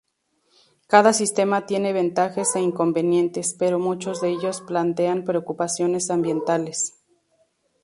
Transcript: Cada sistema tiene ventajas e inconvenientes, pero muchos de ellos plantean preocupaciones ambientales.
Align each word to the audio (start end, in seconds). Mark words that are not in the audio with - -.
Cada 0.87 1.13
sistema 1.13 1.67
tiene 1.67 1.93
ventajas 1.93 2.55
e 2.55 2.59
inconvenientes, 2.59 3.53
pero 3.59 3.77
muchos 3.77 4.19
de 4.19 4.29
ellos 4.31 4.61
plantean 4.61 5.23
preocupaciones 5.25 6.09
ambientales. 6.09 6.95